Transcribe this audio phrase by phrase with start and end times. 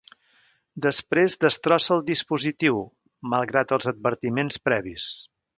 [0.85, 2.81] Després destrossa el dispositiu,
[3.37, 5.11] malgrat els advertiments previs.